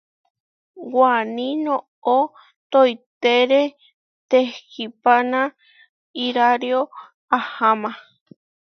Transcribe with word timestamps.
Waní 0.97 1.47
noʼó 1.65 2.17
toitére 2.71 3.61
tekihpana 4.29 5.41
irario 6.25 6.79
aháma. 7.37 7.89